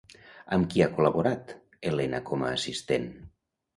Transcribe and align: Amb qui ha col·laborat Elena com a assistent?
Amb 0.55 0.69
qui 0.71 0.81
ha 0.85 0.87
col·laborat 0.95 1.53
Elena 1.93 2.25
com 2.31 2.47
a 2.49 2.51
assistent? 2.57 3.07